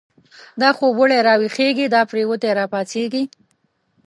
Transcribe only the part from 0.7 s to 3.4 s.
خوب و ړی را ویښیږی، دا پریوتی را پاڅیږی